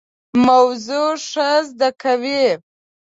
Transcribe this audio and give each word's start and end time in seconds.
موضوع 0.47 1.11
ښه 1.29 1.49
زده 1.69 1.89
کوي. 2.01 2.45